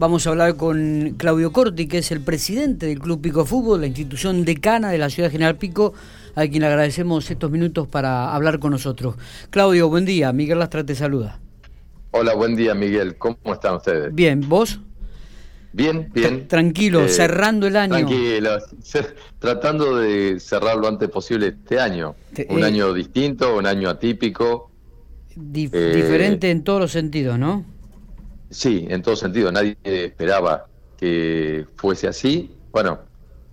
Vamos 0.00 0.26
a 0.26 0.30
hablar 0.30 0.56
con 0.56 1.14
Claudio 1.18 1.52
Corti, 1.52 1.86
que 1.86 1.98
es 1.98 2.10
el 2.10 2.22
presidente 2.22 2.86
del 2.86 3.00
Club 3.00 3.20
Pico 3.20 3.44
Fútbol, 3.44 3.82
la 3.82 3.86
institución 3.86 4.46
decana 4.46 4.90
de 4.90 4.96
la 4.96 5.10
ciudad 5.10 5.28
de 5.28 5.32
General 5.32 5.58
Pico, 5.58 5.92
a 6.34 6.46
quien 6.46 6.62
le 6.62 6.68
agradecemos 6.68 7.30
estos 7.30 7.50
minutos 7.50 7.86
para 7.86 8.34
hablar 8.34 8.60
con 8.60 8.70
nosotros. 8.70 9.16
Claudio, 9.50 9.90
buen 9.90 10.06
día. 10.06 10.32
Miguel 10.32 10.58
Lastra 10.58 10.86
te 10.86 10.94
saluda. 10.94 11.38
Hola, 12.12 12.34
buen 12.34 12.56
día, 12.56 12.74
Miguel. 12.74 13.18
¿Cómo 13.18 13.36
están 13.52 13.74
ustedes? 13.74 14.14
Bien, 14.14 14.40
¿vos? 14.48 14.80
Bien, 15.74 16.10
bien. 16.14 16.48
Tranquilo, 16.48 17.02
eh, 17.02 17.10
cerrando 17.10 17.66
el 17.66 17.76
año. 17.76 17.96
Tranquilo, 17.96 18.56
tratando 19.38 19.98
de 19.98 20.40
cerrar 20.40 20.78
lo 20.78 20.88
antes 20.88 21.10
posible 21.10 21.48
este 21.48 21.78
año. 21.78 22.14
un 22.48 22.62
eh, 22.62 22.64
año 22.64 22.94
distinto, 22.94 23.54
un 23.54 23.66
año 23.66 23.90
atípico. 23.90 24.70
Eh, 25.36 25.92
diferente 25.94 26.50
en 26.50 26.64
todos 26.64 26.80
los 26.80 26.90
sentidos, 26.90 27.38
¿no? 27.38 27.66
Sí, 28.50 28.86
en 28.90 29.02
todo 29.02 29.16
sentido. 29.16 29.50
Nadie 29.52 29.76
esperaba 29.84 30.66
que 30.96 31.66
fuese 31.76 32.08
así. 32.08 32.54
Bueno, 32.72 32.98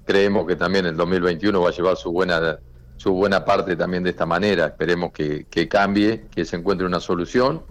creemos 0.06 0.46
que 0.48 0.56
también 0.56 0.86
el 0.86 0.98
2021 0.98 1.62
va 1.62 1.70
a 1.70 1.72
llevar 1.72 1.96
su 1.98 2.12
buena 2.12 2.60
su 2.98 3.14
buena 3.14 3.46
parte 3.46 3.76
también 3.76 4.04
de 4.04 4.10
esta 4.10 4.26
manera. 4.26 4.66
Esperemos 4.66 5.12
que, 5.12 5.46
que 5.50 5.68
cambie, 5.68 6.26
que 6.34 6.44
se 6.46 6.56
encuentre 6.56 6.86
una 6.86 7.00
solución. 7.00 7.62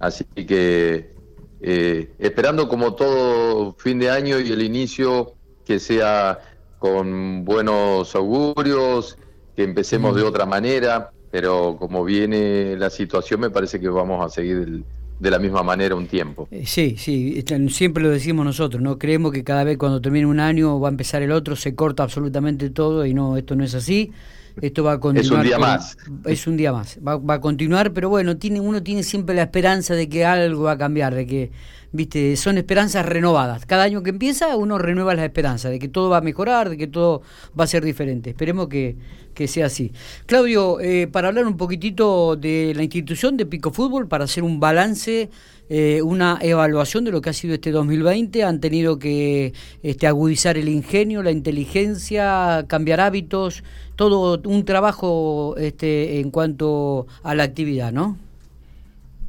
Así 0.00 0.24
que 0.24 1.14
eh, 1.60 2.12
esperando 2.18 2.68
como 2.68 2.94
todo 2.94 3.72
fin 3.78 3.98
de 3.98 4.10
año 4.10 4.38
y 4.40 4.52
el 4.52 4.60
inicio 4.62 5.34
que 5.64 5.78
sea 5.78 6.38
con 6.78 7.44
buenos 7.44 8.14
augurios, 8.14 9.16
que 9.56 9.62
empecemos 9.62 10.14
de 10.14 10.22
otra 10.24 10.44
manera, 10.44 11.12
pero 11.30 11.76
como 11.78 12.04
viene 12.04 12.76
la 12.76 12.90
situación 12.90 13.40
me 13.40 13.50
parece 13.50 13.80
que 13.80 13.88
vamos 13.88 14.22
a 14.22 14.28
seguir 14.28 14.84
de 15.18 15.30
la 15.30 15.38
misma 15.38 15.62
manera 15.62 15.94
un 15.94 16.06
tiempo. 16.06 16.48
Eh, 16.50 16.64
sí, 16.66 16.96
sí, 16.98 17.44
siempre 17.68 18.02
lo 18.02 18.10
decimos 18.10 18.44
nosotros, 18.44 18.82
¿no? 18.82 18.98
Creemos 18.98 19.32
que 19.32 19.44
cada 19.44 19.64
vez 19.64 19.78
cuando 19.78 20.00
termine 20.00 20.26
un 20.26 20.40
año 20.40 20.78
va 20.80 20.88
a 20.88 20.90
empezar 20.90 21.22
el 21.22 21.32
otro, 21.32 21.56
se 21.56 21.74
corta 21.74 22.02
absolutamente 22.02 22.70
todo 22.70 23.06
y 23.06 23.14
no, 23.14 23.36
esto 23.36 23.56
no 23.56 23.64
es 23.64 23.74
así. 23.74 24.12
Esto 24.60 24.84
va 24.84 24.92
a 24.92 25.00
continuar. 25.00 25.24
Es 25.24 25.30
un 25.30 25.42
día 25.42 25.58
más. 25.58 25.96
Es 26.24 26.46
un 26.46 26.56
día 26.56 26.72
más. 26.72 26.98
Va, 27.06 27.34
a 27.34 27.40
continuar, 27.40 27.92
pero 27.92 28.08
bueno, 28.08 28.36
tiene, 28.36 28.60
uno 28.60 28.82
tiene 28.82 29.02
siempre 29.02 29.34
la 29.34 29.42
esperanza 29.42 29.94
de 29.94 30.08
que 30.08 30.24
algo 30.24 30.64
va 30.64 30.72
a 30.72 30.78
cambiar, 30.78 31.14
de 31.14 31.26
que, 31.26 31.50
viste, 31.92 32.36
son 32.36 32.56
esperanzas 32.58 33.04
renovadas. 33.04 33.66
Cada 33.66 33.82
año 33.82 34.02
que 34.02 34.10
empieza, 34.10 34.56
uno 34.56 34.78
renueva 34.78 35.14
las 35.14 35.24
esperanzas 35.24 35.72
de 35.72 35.78
que 35.78 35.88
todo 35.88 36.08
va 36.08 36.18
a 36.18 36.20
mejorar, 36.20 36.70
de 36.70 36.76
que 36.76 36.86
todo 36.86 37.22
va 37.58 37.64
a 37.64 37.66
ser 37.66 37.84
diferente. 37.84 38.30
Esperemos 38.30 38.68
que, 38.68 38.96
que 39.34 39.48
sea 39.48 39.66
así. 39.66 39.92
Claudio, 40.26 40.80
eh, 40.80 41.08
para 41.08 41.28
hablar 41.28 41.46
un 41.46 41.56
poquitito 41.56 42.36
de 42.36 42.72
la 42.76 42.84
institución 42.84 43.36
de 43.36 43.46
Pico 43.46 43.72
Fútbol, 43.72 44.06
para 44.08 44.24
hacer 44.24 44.44
un 44.44 44.60
balance 44.60 45.30
eh, 45.68 46.02
una 46.02 46.38
evaluación 46.42 47.04
de 47.04 47.10
lo 47.10 47.20
que 47.20 47.30
ha 47.30 47.32
sido 47.32 47.54
este 47.54 47.70
2020. 47.70 48.44
Han 48.44 48.60
tenido 48.60 48.98
que 48.98 49.52
este, 49.82 50.06
agudizar 50.06 50.58
el 50.58 50.68
ingenio, 50.68 51.22
la 51.22 51.30
inteligencia, 51.30 52.64
cambiar 52.68 53.00
hábitos, 53.00 53.64
todo 53.96 54.40
un 54.44 54.64
trabajo 54.64 55.54
este, 55.56 56.20
en 56.20 56.30
cuanto 56.30 57.06
a 57.22 57.34
la 57.34 57.44
actividad, 57.44 57.92
¿no? 57.92 58.18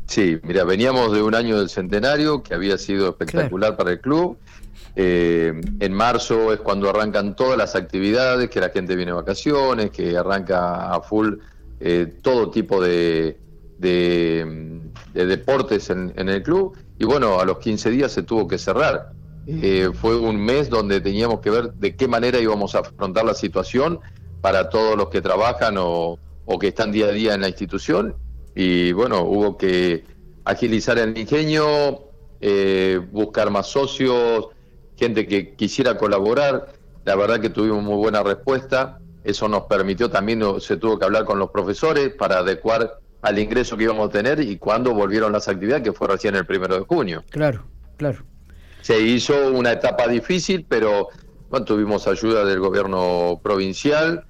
Sí, 0.08 0.38
mira, 0.44 0.64
veníamos 0.64 1.14
de 1.14 1.22
un 1.22 1.34
año 1.34 1.58
del 1.58 1.70
centenario 1.70 2.44
que 2.44 2.54
había 2.54 2.78
sido 2.78 3.10
espectacular 3.10 3.76
para 3.76 3.92
el 3.92 4.02
club. 4.02 4.38
Eh, 4.96 5.60
en 5.80 5.94
marzo 5.94 6.54
es 6.54 6.60
cuando 6.60 6.90
arrancan 6.90 7.36
todas 7.36 7.58
las 7.58 7.76
actividades, 7.76 8.50
que 8.50 8.60
la 8.60 8.70
gente 8.70 8.96
viene 8.96 9.12
de 9.12 9.18
vacaciones, 9.18 9.90
que 9.90 10.16
arranca 10.16 10.94
a 10.94 11.02
full 11.02 11.36
eh, 11.80 12.14
todo 12.22 12.52
tipo 12.52 12.82
de, 12.82 13.38
de, 13.78 14.82
deportes 15.14 15.90
en, 15.90 16.14
el 16.18 16.44
club 16.44 16.78
y 16.98 17.06
bueno, 17.06 17.40
a 17.40 17.46
los 17.46 17.60
15 17.60 17.90
días 17.92 18.12
se 18.12 18.24
tuvo 18.24 18.48
que 18.48 18.58
cerrar. 18.58 19.12
Eh, 19.48 19.92
fue 19.94 20.18
un 20.18 20.44
mes 20.44 20.72
donde 20.72 21.02
teníamos 21.02 21.40
que 21.40 21.52
ver 21.52 21.74
de 21.74 21.96
qué 21.96 22.08
manera 22.08 22.40
íbamos 22.40 22.74
a 22.74 22.80
afrontar 22.80 23.26
la 23.26 23.36
situación 23.36 24.00
para 24.42 24.70
todos 24.70 24.98
los 24.98 25.10
que 25.10 25.22
trabajan 25.22 25.76
o, 25.78 26.18
que 26.60 26.70
están 26.70 26.92
día 26.92 27.08
a 27.08 27.12
día 27.12 27.34
en 27.34 27.42
la 27.42 27.50
institución 27.50 28.16
y 28.56 28.92
bueno, 28.92 29.22
hubo 29.22 29.58
que 29.58 30.04
agilizar 30.46 30.98
el 30.98 31.18
ingenio, 31.18 32.06
eh, 32.40 33.02
buscar 33.12 33.52
más 33.52 33.68
socios, 33.68 34.48
gente 34.96 35.28
que 35.28 35.56
quisiera 35.56 35.98
colaborar. 35.98 36.74
La 37.04 37.16
verdad 37.16 37.40
que 37.40 37.50
tuvimos 37.50 37.84
muy 37.84 37.98
buena 37.98 38.24
respuesta. 38.24 39.00
Eso 39.24 39.48
nos 39.48 39.64
permitió 39.64 40.10
también, 40.10 40.42
se 40.62 40.78
tuvo 40.78 40.98
que 40.98 41.06
hablar 41.06 41.26
con 41.26 41.40
los 41.40 41.50
profesores 41.50 42.14
para 42.14 42.40
adecuar 42.40 43.00
al 43.26 43.40
ingreso 43.40 43.76
que 43.76 43.86
íbamos 43.86 44.08
a 44.08 44.12
tener 44.12 44.40
y 44.40 44.58
cuando 44.58 44.94
volvieron 44.94 45.32
las 45.32 45.48
actividades, 45.48 45.84
que 45.84 45.94
fue 45.94 46.08
recién 46.08 46.36
el 46.36 46.46
primero 46.46 46.76
de 46.76 46.82
junio. 46.82 47.24
Claro, 47.32 47.66
claro. 47.98 48.24
Se 48.82 49.02
hizo 49.02 49.52
una 49.52 49.72
etapa 49.72 50.08
difícil, 50.08 50.64
pero 50.70 51.10
bueno, 51.50 51.66
tuvimos 51.66 52.08
ayuda 52.08 52.46
del 52.46 52.60
gobierno 52.60 53.40
provincial, 53.42 54.26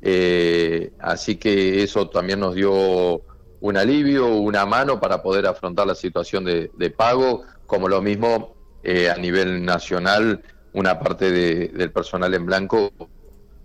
eh, 0.00 0.92
así 1.00 1.36
que 1.36 1.82
eso 1.82 2.08
también 2.08 2.38
nos 2.38 2.54
dio 2.54 3.20
un 3.60 3.76
alivio, 3.76 4.28
una 4.28 4.64
mano 4.64 5.00
para 5.00 5.24
poder 5.24 5.46
afrontar 5.48 5.88
la 5.88 5.96
situación 5.96 6.44
de, 6.44 6.94
pago, 6.96 7.42
como 7.66 7.88
lo 7.88 8.00
mismo 8.00 8.54
eh, 8.84 9.10
a 9.10 9.16
nivel 9.16 9.64
nacional, 9.64 10.40
una 10.72 11.00
parte 11.00 11.32
del 11.32 11.90
personal 11.90 12.32
en 12.32 12.46
blanco 12.46 12.92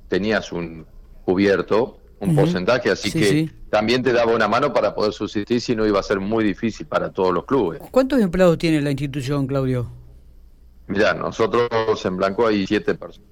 tenías 0.08 0.52
un 0.52 0.88
cubierto, 1.24 2.00
un 2.20 2.36
porcentaje, 2.36 2.90
así 2.90 3.12
que 3.12 3.61
también 3.72 4.04
te 4.04 4.12
daba 4.12 4.36
una 4.36 4.50
mano 4.50 4.74
para 4.74 4.94
poder 4.94 5.14
subsistir 5.14 5.62
si 5.62 5.76
no 5.76 5.88
iba 5.88 6.00
a 6.00 6.04
ser 6.04 6.20
muy 6.20 6.44
difícil 6.44 6.86
para 6.86 7.10
todos 7.10 7.34
los 7.34 7.46
clubes. 7.46 7.82
¿Cuántos 7.90 8.20
empleados 8.20 8.58
tiene 8.58 8.82
la 8.82 8.92
institución, 8.92 9.48
Claudio? 9.48 9.90
Mira, 10.88 11.14
nosotros 11.14 11.70
en 12.06 12.18
Blanco 12.18 12.46
hay 12.46 12.68
siete 12.68 12.96
personas. 12.96 13.30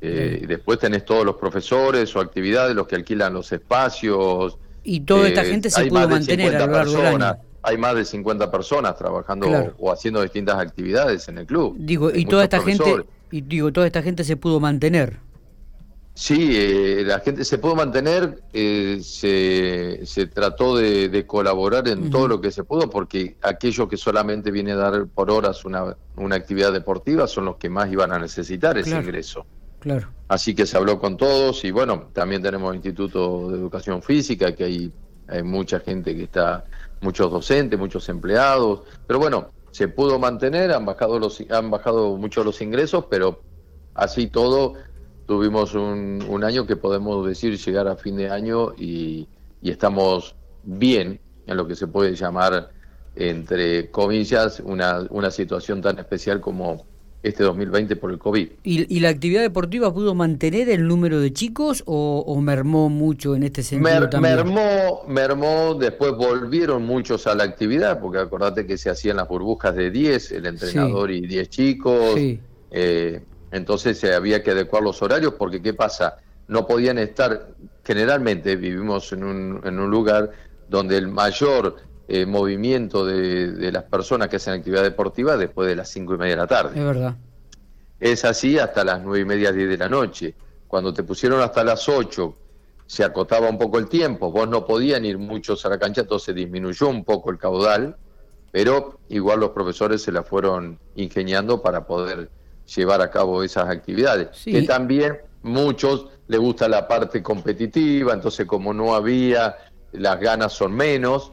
Eh, 0.00 0.40
y 0.42 0.46
después 0.46 0.80
tenés 0.80 1.04
todos 1.04 1.24
los 1.24 1.36
profesores 1.36 2.14
o 2.16 2.20
actividades, 2.20 2.74
los 2.74 2.88
que 2.88 2.96
alquilan 2.96 3.32
los 3.32 3.52
espacios. 3.52 4.58
Y 4.82 5.00
toda 5.00 5.28
esta 5.28 5.42
eh, 5.42 5.50
gente 5.50 5.70
se 5.70 5.86
pudo 5.86 6.08
mantener 6.08 6.56
a 6.56 6.66
lo 6.66 6.72
largo 6.72 6.92
del 6.96 7.06
año. 7.22 7.36
Hay 7.62 7.76
más 7.78 7.94
de 7.94 8.04
50 8.04 8.50
personas 8.50 8.96
trabajando 8.96 9.46
o 9.78 9.92
haciendo 9.92 10.20
distintas 10.22 10.58
actividades 10.58 11.28
en 11.28 11.38
el 11.38 11.46
club. 11.46 11.76
Digo, 11.78 12.10
y 12.12 12.24
toda 12.24 12.42
esta 12.42 12.60
gente 12.60 13.04
y 13.30 13.42
digo, 13.42 13.72
toda 13.72 13.86
esta 13.86 14.02
gente 14.02 14.24
se 14.24 14.36
pudo 14.36 14.58
mantener. 14.58 15.18
Sí, 16.20 16.50
eh, 16.52 17.02
la 17.06 17.20
gente 17.20 17.46
se 17.46 17.56
pudo 17.56 17.74
mantener, 17.74 18.42
eh, 18.52 18.98
se, 19.02 20.04
se, 20.04 20.26
trató 20.26 20.76
de, 20.76 21.24
colaborar 21.26 21.88
en 21.88 22.10
todo 22.10 22.28
lo 22.28 22.42
que 22.42 22.50
se 22.50 22.62
pudo, 22.62 22.90
porque 22.90 23.38
aquellos 23.40 23.88
que 23.88 23.96
solamente 23.96 24.50
vienen 24.50 24.76
a 24.76 24.90
dar 24.90 25.06
por 25.06 25.30
horas 25.30 25.64
una, 25.64 25.96
una 26.16 26.36
actividad 26.36 26.74
deportiva 26.74 27.26
son 27.26 27.46
los 27.46 27.56
que 27.56 27.70
más 27.70 27.90
iban 27.90 28.12
a 28.12 28.18
necesitar 28.18 28.76
ese 28.76 29.00
ingreso. 29.00 29.46
Claro. 29.78 30.08
Así 30.28 30.54
que 30.54 30.66
se 30.66 30.76
habló 30.76 31.00
con 31.00 31.16
todos 31.16 31.64
y 31.64 31.70
bueno, 31.70 32.10
también 32.12 32.42
tenemos 32.42 32.74
Instituto 32.74 33.50
de 33.50 33.56
Educación 33.56 34.02
Física, 34.02 34.54
que 34.54 34.64
hay, 34.64 34.92
hay 35.26 35.42
mucha 35.42 35.80
gente 35.80 36.14
que 36.14 36.24
está, 36.24 36.66
muchos 37.00 37.30
docentes, 37.30 37.78
muchos 37.78 38.06
empleados, 38.10 38.82
pero 39.06 39.20
bueno, 39.20 39.48
se 39.70 39.88
pudo 39.88 40.18
mantener, 40.18 40.70
han 40.70 40.84
bajado, 40.84 41.18
los, 41.18 41.42
han 41.48 41.70
bajado 41.70 42.14
mucho 42.18 42.44
los 42.44 42.60
ingresos, 42.60 43.06
pero 43.08 43.40
así 43.94 44.26
todo 44.26 44.74
tuvimos 45.30 45.74
un, 45.74 46.24
un, 46.28 46.42
año 46.42 46.66
que 46.66 46.74
podemos 46.74 47.24
decir 47.24 47.56
llegar 47.56 47.86
a 47.86 47.94
fin 47.94 48.16
de 48.16 48.30
año 48.30 48.72
y, 48.76 49.28
estamos 49.62 50.34
bien 50.64 51.20
en 51.46 51.56
lo 51.56 51.68
que 51.68 51.76
se 51.76 51.86
puede 51.86 52.16
llamar, 52.16 52.70
entre 53.14 53.92
comillas, 53.92 54.58
una, 54.58 55.06
una 55.10 55.30
situación 55.30 55.82
tan 55.82 56.00
especial 56.00 56.40
como 56.40 56.84
este 57.22 57.44
2020 57.44 57.94
por 57.94 58.10
el 58.10 58.18
COVID. 58.18 58.48
¿Y, 58.64 58.98
la 58.98 59.10
actividad 59.10 59.42
deportiva 59.42 59.94
pudo 59.94 60.16
mantener 60.16 60.68
el 60.68 60.88
número 60.88 61.20
de 61.20 61.32
chicos 61.32 61.84
o, 61.86 62.40
mermó 62.40 62.88
mucho 62.88 63.36
en 63.36 63.44
este 63.44 63.62
sentido 63.62 64.10
también? 64.10 64.34
Mermó, 64.34 65.02
mermó, 65.06 65.74
después 65.74 66.10
volvieron 66.16 66.84
muchos 66.84 67.28
a 67.28 67.36
la 67.36 67.44
actividad, 67.44 68.00
porque 68.00 68.18
acordate 68.18 68.66
que 68.66 68.76
se 68.76 68.90
hacían 68.90 69.18
las 69.18 69.28
burbujas 69.28 69.76
de 69.76 69.92
10, 69.92 70.32
el 70.32 70.46
entrenador 70.46 71.12
y 71.12 71.20
10 71.20 71.48
chicos. 71.48 72.14
Sí. 72.16 72.40
Eh, 72.72 73.20
entonces 73.50 73.98
se 73.98 74.14
había 74.14 74.42
que 74.42 74.52
adecuar 74.52 74.82
los 74.82 75.00
horarios 75.02 75.34
porque 75.34 75.60
¿qué 75.60 75.74
pasa? 75.74 76.16
No 76.48 76.66
podían 76.66 76.98
estar, 76.98 77.48
generalmente 77.84 78.56
vivimos 78.56 79.12
en 79.12 79.24
un, 79.24 79.60
en 79.64 79.78
un 79.78 79.90
lugar 79.90 80.30
donde 80.68 80.96
el 80.96 81.08
mayor 81.08 81.76
eh, 82.12 82.26
movimiento 82.26 83.06
de, 83.06 83.70
las 83.70 83.84
personas 83.84 84.28
que 84.28 84.36
hacen 84.36 84.54
actividad 84.54 84.82
deportiva 84.82 85.36
después 85.36 85.68
de 85.68 85.76
las 85.76 85.88
cinco 85.88 86.14
y 86.14 86.18
media 86.18 86.32
de 86.32 86.36
la 86.38 86.46
tarde. 86.48 86.78
Es 86.78 86.84
verdad. 86.84 87.16
Es 88.00 88.24
así 88.24 88.58
hasta 88.58 88.82
las 88.82 89.00
nueve 89.00 89.20
y 89.20 89.24
media, 89.24 89.52
diez 89.52 89.68
de 89.68 89.76
la 89.76 89.88
noche. 89.88 90.34
Cuando 90.66 90.92
te 90.92 91.04
pusieron 91.04 91.40
hasta 91.40 91.62
las 91.62 91.88
ocho, 91.88 92.36
se 92.84 93.04
acotaba 93.04 93.48
un 93.48 93.58
poco 93.58 93.78
el 93.78 93.88
tiempo, 93.88 94.32
vos 94.32 94.48
no 94.48 94.66
podían 94.66 95.04
ir 95.04 95.18
muchos 95.18 95.64
a 95.64 95.68
la 95.68 95.78
cancha, 95.78 96.00
entonces 96.00 96.34
disminuyó 96.34 96.88
un 96.88 97.04
poco 97.04 97.30
el 97.30 97.38
caudal, 97.38 97.96
pero 98.50 98.98
igual 99.08 99.38
los 99.38 99.50
profesores 99.50 100.02
se 100.02 100.10
la 100.10 100.24
fueron 100.24 100.80
ingeniando 100.96 101.62
para 101.62 101.86
poder 101.86 102.28
llevar 102.74 103.00
a 103.00 103.10
cabo 103.10 103.42
esas 103.42 103.68
actividades. 103.68 104.28
Que 104.44 104.62
también 104.62 105.18
muchos 105.42 106.06
les 106.28 106.38
gusta 106.38 106.68
la 106.68 106.86
parte 106.86 107.22
competitiva, 107.22 108.12
entonces 108.12 108.46
como 108.46 108.72
no 108.72 108.94
había, 108.94 109.56
las 109.92 110.20
ganas 110.20 110.52
son 110.52 110.72
menos, 110.72 111.32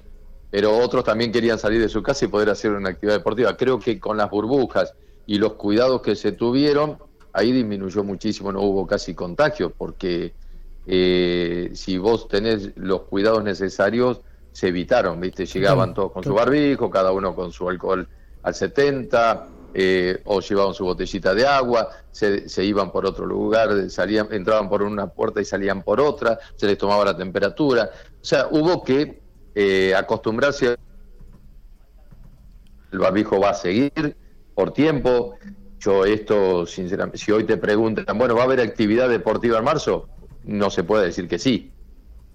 pero 0.49 0.77
otros 0.77 1.03
también 1.03 1.31
querían 1.31 1.59
salir 1.59 1.81
de 1.81 1.89
su 1.89 2.01
casa 2.01 2.25
y 2.25 2.29
poder 2.29 2.49
hacer 2.49 2.71
una 2.71 2.89
actividad 2.89 3.17
deportiva. 3.17 3.55
Creo 3.55 3.79
que 3.79 3.99
con 3.99 4.17
las 4.17 4.29
burbujas 4.29 4.93
y 5.25 5.37
los 5.37 5.53
cuidados 5.53 6.01
que 6.01 6.15
se 6.15 6.31
tuvieron, 6.31 6.97
ahí 7.33 7.51
disminuyó 7.51 8.03
muchísimo, 8.03 8.51
no 8.51 8.61
hubo 8.61 8.87
casi 8.87 9.13
contagio, 9.13 9.71
porque 9.77 10.33
eh, 10.87 11.69
si 11.73 11.97
vos 11.97 12.27
tenés 12.27 12.71
los 12.75 13.01
cuidados 13.01 13.43
necesarios, 13.43 14.21
se 14.51 14.69
evitaron, 14.69 15.19
¿viste? 15.19 15.45
Llegaban 15.45 15.93
todos 15.93 16.11
con 16.13 16.23
su 16.23 16.33
barbijo, 16.33 16.89
cada 16.89 17.11
uno 17.11 17.35
con 17.35 17.51
su 17.51 17.69
alcohol 17.69 18.07
al 18.41 18.55
70, 18.55 19.47
eh, 19.79 20.23
o 20.25 20.41
llevaban 20.41 20.73
su 20.73 20.85
botellita 20.85 21.35
de 21.35 21.45
agua, 21.45 21.89
se, 22.09 22.49
se, 22.49 22.65
iban 22.65 22.91
por 22.91 23.05
otro 23.05 23.27
lugar, 23.27 23.91
salían, 23.91 24.27
entraban 24.31 24.67
por 24.69 24.81
una 24.81 25.05
puerta 25.05 25.39
y 25.39 25.45
salían 25.45 25.83
por 25.83 26.01
otra, 26.01 26.39
se 26.55 26.65
les 26.65 26.79
tomaba 26.79 27.05
la 27.05 27.15
temperatura. 27.15 27.91
O 28.19 28.25
sea, 28.25 28.47
hubo 28.49 28.83
que 28.83 29.21
eh, 29.53 29.93
acostumbrarse. 29.95 30.77
El 32.91 32.97
barbijo 32.97 33.39
va 33.39 33.51
a 33.51 33.53
seguir 33.53 34.17
por 34.55 34.73
tiempo. 34.73 35.37
Yo 35.79 36.05
esto, 36.05 36.65
sinceramente, 36.65 37.19
si 37.19 37.31
hoy 37.31 37.43
te 37.43 37.57
preguntan, 37.57 38.17
bueno, 38.17 38.33
¿va 38.33 38.41
a 38.41 38.45
haber 38.45 38.61
actividad 38.61 39.07
deportiva 39.09 39.59
en 39.59 39.63
marzo? 39.63 40.09
No 40.43 40.71
se 40.71 40.83
puede 40.85 41.05
decir 41.05 41.27
que 41.27 41.37
sí. 41.37 41.71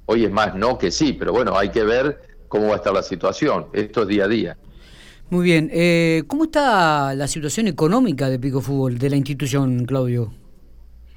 Hoy 0.07 0.27
es 0.27 0.31
más 0.31 0.55
no 0.55 0.79
que 0.79 0.93
sí, 0.93 1.13
pero 1.13 1.33
bueno, 1.33 1.59
hay 1.59 1.71
que 1.71 1.83
ver 1.83 2.21
cómo 2.47 2.69
va 2.69 2.75
a 2.75 2.77
estar 2.77 2.93
la 2.93 3.03
situación. 3.03 3.67
Esto 3.73 4.03
es 4.03 4.07
día 4.07 4.27
a 4.27 4.29
día. 4.29 4.59
Muy 5.33 5.45
bien. 5.45 5.71
Eh, 5.73 6.25
¿Cómo 6.27 6.45
está 6.45 7.15
la 7.15 7.27
situación 7.27 7.67
económica 7.67 8.29
de 8.29 8.39
Pico 8.39 8.61
Fútbol, 8.61 8.99
de 8.99 9.09
la 9.09 9.17
institución, 9.17 9.87
Claudio? 9.87 10.31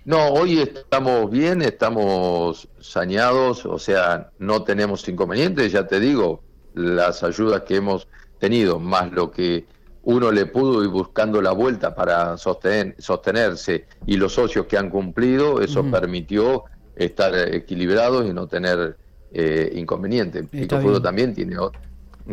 No, 0.05 0.29
hoy 0.29 0.61
estamos 0.61 1.29
bien, 1.29 1.61
estamos 1.61 2.69
saneados, 2.79 3.65
o 3.65 3.77
sea, 3.77 4.31
no 4.39 4.63
tenemos 4.63 5.05
inconvenientes, 5.09 5.73
ya 5.73 5.85
te 5.85 5.99
digo, 5.99 6.41
las 6.75 7.23
ayudas 7.23 7.63
que 7.63 7.75
hemos 7.75 8.07
tenido, 8.39 8.79
más 8.79 9.11
lo 9.11 9.31
que 9.31 9.65
uno 10.03 10.31
le 10.31 10.45
pudo 10.45 10.81
ir 10.81 10.89
buscando 10.91 11.41
la 11.41 11.51
vuelta 11.51 11.93
para 11.93 12.37
sostener, 12.37 12.95
sostenerse 12.97 13.85
y 14.05 14.15
los 14.15 14.31
socios 14.31 14.65
que 14.67 14.77
han 14.77 14.89
cumplido, 14.89 15.59
eso 15.59 15.83
permitió 15.91 16.63
estar 16.95 17.35
equilibrados 17.53 18.25
y 18.25 18.31
no 18.31 18.47
tener 18.47 18.95
eh, 19.33 19.73
inconvenientes. 19.75 20.47
Pico 20.47 20.79
Fútbol 20.79 21.01
también 21.01 21.33
tiene 21.33 21.57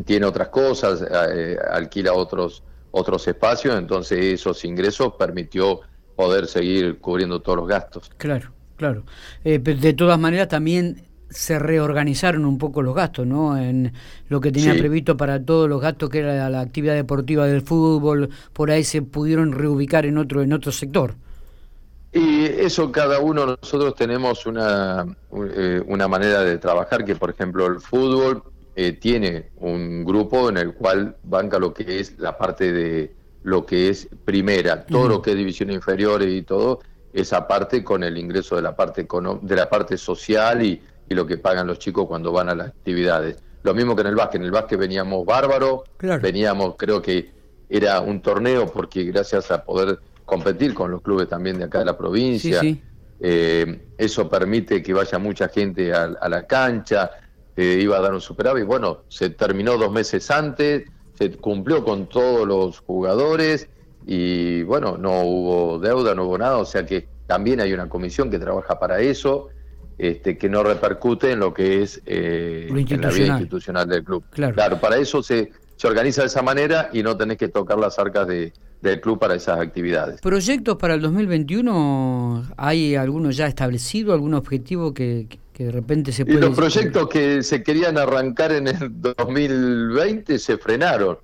tiene 0.05 0.27
otras 0.27 0.49
cosas, 0.49 1.05
eh, 1.11 1.57
alquila 1.71 2.13
otros, 2.13 2.63
otros 2.91 3.27
espacios, 3.29 3.77
entonces 3.77 4.19
esos 4.19 4.65
ingresos 4.65 5.15
permitió 5.19 5.81
poder 6.17 6.47
seguir 6.47 6.99
cubriendo 6.99 7.41
todos 7.41 7.59
los 7.59 7.69
gastos. 7.69 8.11
Claro, 8.17 8.53
claro. 8.77 9.05
Eh, 9.45 9.59
de 9.59 9.93
todas 9.95 10.19
maneras 10.19 10.49
también 10.49 11.07
se 11.33 11.59
reorganizaron 11.59 12.45
un 12.45 12.59
poco 12.59 12.83
los 12.83 12.95
gastos, 12.95 13.27
¿no? 13.27 13.57
En 13.57 13.93
lo 14.29 14.41
que 14.41 14.53
tenía 14.53 14.75
previsto 14.75 15.17
para 15.17 15.43
todos 15.43 15.69
los 15.69 15.81
gastos 15.81 16.11
que 16.11 16.19
era 16.19 16.49
la 16.51 16.61
actividad 16.61 16.95
deportiva 16.95 17.47
del 17.47 17.63
fútbol, 17.63 18.29
por 18.53 18.71
ahí 18.71 18.85
se 18.85 19.03
pudieron 19.03 19.53
reubicar 19.53 20.05
en 20.05 20.19
otro 20.19 20.43
en 20.43 20.53
otro 20.53 20.73
sector. 20.73 21.15
Y 22.13 22.45
eso 22.45 22.93
cada 22.93 23.21
uno 23.21 23.47
nosotros 23.47 23.95
tenemos 23.95 24.45
una 24.45 25.07
eh, 25.55 25.83
una 25.87 26.07
manera 26.07 26.43
de 26.43 26.59
trabajar 26.59 27.05
que 27.07 27.17
por 27.17 27.31
ejemplo 27.31 27.67
el 27.67 27.81
fútbol 27.81 28.43
eh, 28.75 28.93
tiene 28.93 29.51
un 29.59 30.05
grupo 30.05 30.49
en 30.49 30.57
el 30.57 30.75
cual 30.75 31.17
banca 31.23 31.59
lo 31.59 31.75
que 31.75 32.01
es 32.01 32.19
la 32.19 32.39
parte 32.39 32.73
de 32.73 33.13
lo 33.43 33.67
que 33.67 33.91
es 33.91 34.09
primera, 34.25 34.87
todo 34.87 35.09
lo 35.09 35.21
que 35.21 35.33
es 35.33 35.37
división 35.37 35.71
inferior 35.71 36.23
y 36.23 36.43
todo, 36.43 36.81
esa 37.13 37.47
parte 37.47 37.85
con 37.85 38.03
el 38.03 38.17
ingreso 38.17 38.57
de 38.57 38.63
la 38.63 38.75
parte 38.75 39.07
de 39.43 39.57
la 39.57 39.69
parte 39.69 39.97
social 39.99 40.65
y, 40.65 40.81
lo 41.09 41.27
que 41.27 41.37
pagan 41.37 41.67
los 41.67 41.79
chicos 41.79 42.07
cuando 42.07 42.33
van 42.33 42.49
a 42.49 42.55
las 42.55 42.69
actividades. 42.69 43.37
Lo 43.65 43.75
mismo 43.75 43.95
que 43.95 44.01
en 44.01 44.07
el 44.07 44.15
básquet, 44.15 44.41
en 44.41 44.47
el 44.47 44.51
básquet 44.51 44.79
veníamos 44.79 45.27
bárbaro, 45.27 45.85
veníamos, 46.23 46.77
creo 46.79 47.03
que 47.03 47.31
era 47.69 48.01
un 48.01 48.23
torneo 48.23 48.73
porque 48.73 49.05
gracias 49.05 49.51
a 49.51 49.63
poder 49.63 49.99
competir 50.25 50.73
con 50.73 50.91
los 50.91 51.03
clubes 51.03 51.29
también 51.29 51.59
de 51.59 51.65
acá 51.65 51.81
de 51.81 51.85
la 51.85 51.99
provincia, 51.99 52.63
eh, 53.21 53.89
eso 53.99 54.27
permite 54.27 54.83
que 54.83 54.95
vaya 54.95 55.19
mucha 55.19 55.49
gente 55.49 55.93
a, 55.93 56.05
a 56.19 56.31
la 56.31 56.47
cancha, 56.47 57.11
iba 57.57 57.99
a 57.99 58.01
dar 58.01 58.13
un 58.15 58.21
superávit. 58.21 58.65
Bueno, 58.65 59.03
se 59.09 59.31
terminó 59.31 59.77
dos 59.77 59.93
meses 59.93 60.31
antes, 60.31 60.85
se 61.15 61.31
cumplió 61.33 61.85
con 61.85 62.07
todos 62.07 62.47
los 62.47 62.81
jugadores 62.81 63.69
y 64.07 64.63
bueno, 64.63 64.97
no 64.99 65.23
hubo 65.23 65.79
deuda, 65.79 66.15
no 66.15 66.25
hubo 66.25 66.39
nada, 66.39 66.59
o 66.59 66.65
sea 66.65 66.85
que 66.85 67.07
también 67.27 67.61
hay 67.61 67.73
una 67.73 67.89
comisión 67.89 68.31
que 68.31 68.39
trabaja 68.39 68.79
para 68.79 69.01
eso, 69.01 69.49
este, 69.99 70.37
que 70.37 70.49
no 70.49 70.63
repercute 70.63 71.33
en 71.33 71.41
lo 71.41 71.55
que 71.55 71.83
es 71.83 72.03
eh, 72.07 72.69
en 72.69 73.01
la 73.01 73.11
vida 73.11 73.27
institucional 73.29 73.89
del 73.89 74.03
club. 74.03 74.25
Claro, 74.31 74.81
para 74.81 74.97
eso 74.97 75.23
se, 75.23 75.53
se 75.77 75.87
organiza 75.87 76.23
de 76.23 76.29
esa 76.29 76.43
manera 76.43 76.91
y 76.93 77.03
no 77.03 77.17
tenés 77.17 77.39
que 77.39 77.49
tocar 77.49 77.79
las 77.79 77.99
arcas 77.99 78.27
de, 78.27 78.53
del 78.83 79.01
club 79.01 79.19
para 79.19 79.35
esas 79.35 79.61
actividades. 79.61 80.21
¿Proyectos 80.21 80.77
para 80.77 80.95
el 80.95 81.01
2021? 81.01 82.51
¿Hay 82.57 82.97
alguno 82.97 83.31
ya 83.31 83.47
establecido, 83.47 84.13
algún 84.13 84.35
objetivo 84.35 84.93
que, 84.93 85.27
que 85.53 85.65
de 85.65 85.73
repente 85.73 86.13
se 86.13 86.25
puede... 86.25 86.39
Y 86.39 86.41
los 86.41 86.57
proyectos 86.57 87.09
que 87.09 87.43
se 87.43 87.63
querían 87.63 87.99
arrancar 87.99 88.53
en 88.53 88.69
el 88.69 89.01
2020 89.01 90.39
se 90.39 90.59
frenaron. 90.59 91.19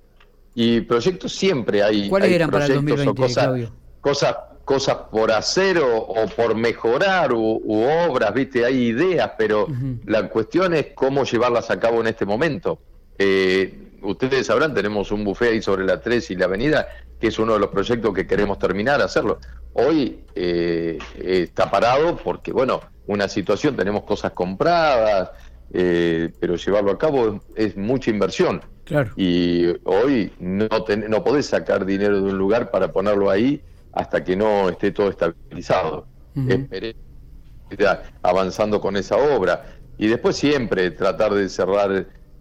Y 0.55 0.81
proyectos 0.81 1.33
siempre 1.33 1.83
hay. 1.83 2.09
¿Cuáles 2.09 2.31
eran 2.31 2.49
para 2.49 2.65
el 2.65 2.75
2020, 2.75 3.15
cosas, 3.15 3.69
cosas, 4.01 4.35
cosas 4.65 4.97
por 5.11 5.31
hacer 5.31 5.79
o, 5.79 6.25
por 6.35 6.55
mejorar 6.55 7.31
u, 7.33 7.61
obras, 8.07 8.33
¿viste? 8.33 8.65
Hay 8.65 8.87
ideas, 8.87 9.31
pero 9.37 9.67
la 10.05 10.27
cuestión 10.27 10.73
es 10.73 10.87
cómo 10.95 11.23
llevarlas 11.23 11.69
a 11.69 11.79
cabo 11.79 12.01
en 12.01 12.07
este 12.07 12.25
momento. 12.25 12.79
Eh, 13.17 13.89
ustedes 14.01 14.47
sabrán, 14.47 14.73
tenemos 14.73 15.11
un 15.11 15.23
buffet 15.23 15.51
ahí 15.51 15.61
sobre 15.61 15.85
la 15.85 16.01
3 16.01 16.31
y 16.31 16.35
la 16.35 16.45
avenida, 16.45 16.87
que 17.19 17.27
es 17.27 17.39
uno 17.39 17.53
de 17.53 17.59
los 17.59 17.69
proyectos 17.69 18.13
que 18.13 18.25
queremos 18.25 18.57
terminar, 18.59 19.01
hacerlo. 19.01 19.39
Hoy 19.73 20.19
eh, 20.35 20.97
está 21.15 21.69
parado 21.69 22.17
porque, 22.17 22.51
bueno, 22.51 22.81
una 23.09 23.27
situación, 23.27 23.75
tenemos 23.75 24.03
cosas 24.03 24.33
compradas, 24.33 25.31
eh, 25.73 26.31
pero 26.39 26.55
llevarlo 26.55 26.91
a 26.91 26.97
cabo 26.97 27.41
es, 27.55 27.75
mucha 27.75 28.11
inversión. 28.11 28.61
Claro. 28.83 29.11
Y 29.15 29.65
hoy 29.83 30.31
no, 30.39 30.67
no 30.87 31.23
podés 31.23 31.47
sacar 31.47 31.85
dinero 31.87 32.21
de 32.21 32.29
un 32.29 32.37
lugar 32.37 32.69
para 32.69 32.91
ponerlo 32.91 33.31
ahí 33.31 33.61
hasta 33.93 34.23
que 34.23 34.35
no 34.35 34.69
esté 34.69 34.91
todo 34.91 35.09
estabilizado. 35.09 36.07
Esperé 36.47 36.95
avanzando 38.21 38.79
con 38.79 38.95
esa 38.95 39.17
obra. 39.17 39.65
Y 39.97 40.07
después 40.07 40.35
siempre 40.35 40.91
tratar 40.91 41.33
de 41.33 41.49
cerrar 41.49 41.91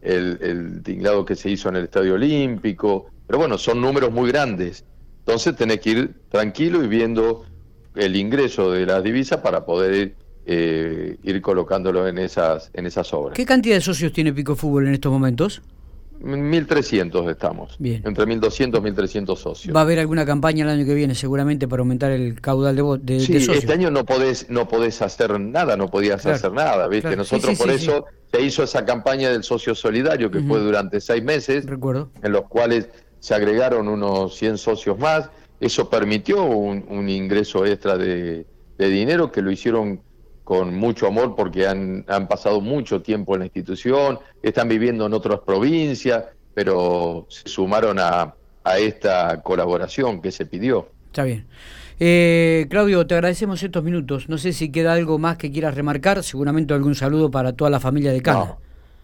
el, 0.03 0.38
el 0.43 0.82
tinglado 0.82 1.25
que 1.25 1.35
se 1.35 1.49
hizo 1.49 1.71
en 1.71 1.76
el 1.76 1.85
Estadio 1.85 2.14
Olímpico. 2.14 3.06
Pero 3.26 3.38
bueno, 3.38 3.56
son 3.56 3.81
números 3.81 4.12
muy 4.12 4.31
grandes. 4.31 4.85
Entonces 5.21 5.56
tenés 5.56 5.81
que 5.81 5.91
ir 5.91 6.14
tranquilo 6.29 6.85
y 6.85 6.88
viendo 6.88 7.47
el 7.95 8.16
ingreso 8.16 8.71
de 8.71 8.85
las 8.85 9.02
divisas 9.02 9.40
para 9.40 9.64
poder 9.64 10.14
eh, 10.50 11.19
ir 11.25 11.43
colocándolo 11.43 12.09
en 12.09 12.17
esas, 12.17 12.71
en 12.73 12.87
esas 12.87 13.12
obras. 13.12 13.37
¿Qué 13.37 13.45
cantidad 13.45 13.75
de 13.75 13.83
socios 13.83 14.14
tiene 14.14 14.33
Pico 14.33 14.57
Fútbol 14.57 14.88
en 14.88 14.95
estos 14.95 15.12
momentos? 15.12 15.61
1.300 16.23 17.31
estamos. 17.31 17.76
Bien. 17.78 18.02
Entre 18.05 18.25
1.200 18.25 18.78
y 18.78 18.90
1.300 18.90 19.37
socios. 19.37 19.76
¿Va 19.76 19.81
a 19.81 19.83
haber 19.83 19.99
alguna 19.99 20.25
campaña 20.25 20.64
el 20.64 20.71
año 20.71 20.87
que 20.87 20.95
viene 20.95 21.14
seguramente 21.14 21.69
para 21.69 21.81
aumentar 21.81 22.12
el 22.12 22.40
caudal 22.40 22.75
de, 22.75 22.99
de, 23.02 23.21
sí, 23.21 23.37
este 23.37 23.73
año 23.75 23.90
no 23.90 24.07
podés, 24.07 24.49
no 24.49 24.67
podés 24.67 25.02
hacer 25.02 25.38
nada, 25.38 25.76
no 25.76 25.90
podías 25.90 26.25
hacer 26.25 26.50
nada, 26.52 26.88
¿viste? 26.88 27.14
Nosotros 27.14 27.59
por 27.59 27.71
eso 27.71 28.07
se 28.33 28.40
hizo 28.40 28.62
esa 28.62 28.87
campaña 28.87 29.28
del 29.28 29.45
socio 29.45 29.75
solidario 29.75 30.31
que 30.31 30.40
fue 30.40 30.61
durante 30.61 31.02
seis 31.02 31.23
meses. 31.23 31.67
Recuerdo. 31.67 32.11
En 32.23 32.33
los 32.33 32.49
cuales 32.49 32.88
se 33.21 33.35
agregaron 33.35 33.87
unos 33.87 34.35
100 34.35 34.57
socios 34.57 34.99
más. 34.99 35.28
Eso 35.61 35.90
permitió 35.90 36.43
un, 36.43 37.09
ingreso 37.11 37.67
extra 37.67 37.99
de, 37.99 38.47
de 38.78 38.88
dinero 38.88 39.31
que 39.31 39.43
lo 39.43 39.50
hicieron 39.50 40.00
con 40.49 40.75
mucho 40.75 41.07
amor 41.07 41.37
porque 41.37 41.67
han, 41.67 42.07
han 42.09 42.26
pasado 42.26 42.62
mucho 42.62 43.02
tiempo 43.02 43.35
en 43.35 43.40
la 43.40 43.45
institución, 43.45 44.19
están 44.43 44.67
viviendo 44.67 45.05
en 45.05 45.12
otras 45.12 45.40
provincias, 45.40 46.25
pero 46.55 47.26
se 47.28 47.50
sumaron 47.50 47.99
a, 47.99 48.35
a 48.64 48.78
esta 48.78 49.43
colaboración 49.43 50.23
que 50.23 50.33
se 50.33 50.47
pidió. 50.47 50.88
Está 51.09 51.25
bien. 51.25 51.47
Eh, 52.00 52.67
Claudio, 52.71 53.07
te 53.07 53.14
agradecemos 53.14 53.62
estos 53.62 53.85
minutos. 53.85 54.31
No 54.31 54.38
sé 54.38 54.55
si 54.55 54.73
queda 54.73 54.95
algo 54.95 55.19
más 55.19 55.37
que 55.37 55.52
quieras 55.52 55.75
remarcar, 55.75 56.25
seguramente 56.25 56.73
algún 56.73 56.95
saludo 56.95 57.31
para 57.31 57.52
toda 57.52 57.69
la 57.69 57.78
familia 57.78 58.11
de 58.11 58.23
Cana. 58.23 58.57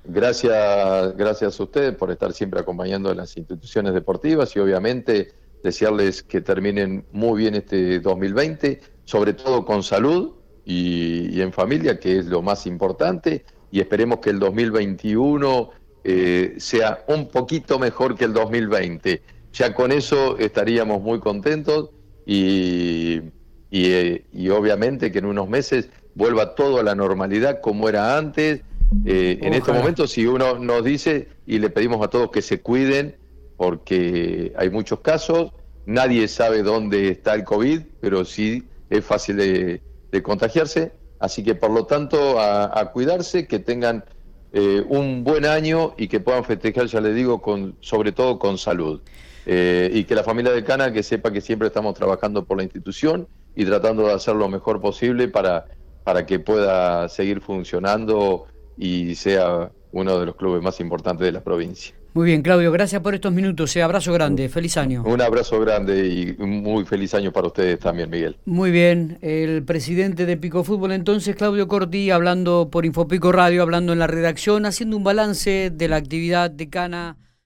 Gracias, 0.06 1.14
gracias 1.14 1.60
a 1.60 1.62
ustedes 1.62 1.94
por 1.94 2.10
estar 2.10 2.32
siempre 2.32 2.60
acompañando 2.60 3.10
a 3.10 3.14
las 3.14 3.36
instituciones 3.36 3.92
deportivas 3.92 4.56
y 4.56 4.60
obviamente 4.60 5.34
desearles 5.62 6.22
que 6.22 6.40
terminen 6.40 7.04
muy 7.12 7.38
bien 7.38 7.54
este 7.54 8.00
2020, 8.00 8.80
sobre 9.04 9.34
todo 9.34 9.66
con 9.66 9.82
salud, 9.82 10.36
y, 10.64 11.40
en 11.40 11.52
familia, 11.52 11.98
que 11.98 12.18
es 12.18 12.26
lo 12.26 12.42
más 12.42 12.66
importante, 12.66 13.44
y 13.70 13.80
esperemos 13.80 14.20
que 14.20 14.30
el 14.30 14.38
2021 14.38 15.70
eh, 16.04 16.54
sea 16.58 17.04
un 17.08 17.28
poquito 17.28 17.78
mejor 17.78 18.16
que 18.16 18.24
el 18.24 18.32
2020. 18.32 19.22
Ya 19.52 19.74
con 19.74 19.92
eso 19.92 20.38
estaríamos 20.38 21.02
muy 21.02 21.20
contentos 21.20 21.90
y, 22.26 23.20
eh, 23.70 24.24
y, 24.32 24.48
obviamente 24.48 25.12
que 25.12 25.18
en 25.18 25.26
unos 25.26 25.48
meses 25.48 25.88
vuelva 26.14 26.54
todo 26.54 26.78
a 26.78 26.82
la 26.82 26.94
normalidad 26.94 27.60
como 27.60 27.88
era 27.88 28.16
antes. 28.16 28.62
Eh, 29.04 29.38
en 29.42 29.54
estos 29.54 29.74
momentos, 29.74 30.12
si 30.12 30.26
uno 30.26 30.58
nos 30.58 30.84
dice 30.84 31.28
y 31.46 31.58
le 31.58 31.70
pedimos 31.70 32.04
a 32.04 32.08
todos 32.08 32.30
que 32.30 32.42
se 32.42 32.60
cuiden, 32.60 33.16
porque 33.56 34.52
hay 34.56 34.70
muchos 34.70 35.00
casos, 35.00 35.52
nadie 35.86 36.28
sabe 36.28 36.62
dónde 36.62 37.08
está 37.08 37.34
el 37.34 37.44
COVID, 37.44 37.80
pero 38.00 38.24
sí 38.24 38.64
es 38.90 39.04
fácil 39.04 39.36
de, 39.36 39.82
contagiarse. 40.22 40.92
Así 41.18 41.42
que 41.42 41.54
por 41.54 41.70
lo 41.70 41.86
tanto 41.86 42.38
a, 42.40 42.90
cuidarse, 42.92 43.46
que 43.46 43.58
tengan 43.58 44.04
eh, 44.52 44.84
un 44.88 45.24
buen 45.24 45.46
año 45.46 45.94
y 45.96 46.08
que 46.08 46.20
puedan 46.20 46.44
festejar, 46.44 46.86
ya 46.86 47.00
les 47.00 47.14
digo, 47.14 47.40
con, 47.40 47.76
sobre 47.80 48.12
todo 48.12 48.38
con 48.38 48.58
salud. 48.58 49.00
Eh, 49.46 49.90
y 49.92 50.04
que 50.04 50.14
la 50.14 50.22
familia 50.22 50.52
de 50.52 50.64
Cana 50.64 50.92
que 50.92 51.02
sepa 51.02 51.30
que 51.30 51.40
siempre 51.40 51.68
estamos 51.68 51.94
trabajando 51.94 52.44
por 52.44 52.56
la 52.56 52.62
institución 52.62 53.28
y 53.54 53.64
tratando 53.64 54.06
de 54.06 54.12
hacer 54.12 54.34
lo 54.34 54.48
mejor 54.48 54.80
posible 54.80 55.28
para, 55.28 55.66
para 56.02 56.24
que 56.26 56.38
pueda 56.38 57.08
seguir 57.08 57.40
funcionando 57.40 58.46
y 58.76 59.14
sea 59.14 59.70
uno 59.94 60.18
de 60.18 60.26
los 60.26 60.36
clubes 60.36 60.62
más 60.62 60.80
importantes 60.80 61.24
de 61.24 61.32
la 61.32 61.42
provincia. 61.42 61.94
Muy 62.14 62.26
bien, 62.26 62.42
Claudio, 62.42 62.70
gracias 62.70 63.00
por 63.00 63.14
estos 63.14 63.32
minutos. 63.32 63.74
Un 63.74 63.80
eh, 63.80 63.84
abrazo 63.84 64.12
grande, 64.12 64.48
feliz 64.48 64.76
año. 64.76 65.02
Un 65.04 65.20
abrazo 65.20 65.58
grande 65.60 66.06
y 66.06 66.36
un 66.40 66.62
muy 66.62 66.84
feliz 66.84 67.14
año 67.14 67.32
para 67.32 67.48
ustedes 67.48 67.78
también, 67.78 68.10
Miguel. 68.10 68.36
Muy 68.44 68.70
bien, 68.70 69.18
el 69.20 69.64
presidente 69.64 70.26
de 70.26 70.36
Pico 70.36 70.62
Fútbol 70.62 70.92
entonces, 70.92 71.34
Claudio 71.34 71.66
Corti, 71.66 72.10
hablando 72.10 72.68
por 72.70 72.84
Infopico 72.84 73.32
Radio, 73.32 73.62
hablando 73.62 73.92
en 73.92 73.98
la 73.98 74.06
redacción, 74.06 74.66
haciendo 74.66 74.96
un 74.96 75.04
balance 75.04 75.70
de 75.72 75.88
la 75.88 75.96
actividad 75.96 76.50
de 76.50 76.68
Cana. 76.68 77.16